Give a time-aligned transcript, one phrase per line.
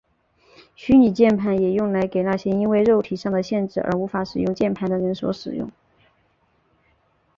[0.75, 5.69] 虚拟键盘也用来给那些因为肉体上的限制而无法使用键盘的人所使用。